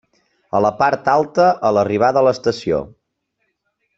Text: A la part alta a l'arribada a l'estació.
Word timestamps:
A 0.59 0.61
la 0.65 0.71
part 0.79 1.09
alta 1.13 1.45
a 1.69 1.71
l'arribada 1.77 2.21
a 2.23 2.27
l'estació. 2.31 2.83